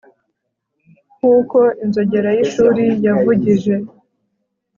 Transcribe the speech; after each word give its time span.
nkuko 1.17 1.59
inzogera 1.83 2.29
y'ishuri 2.37 2.83
yavugije 3.05 3.75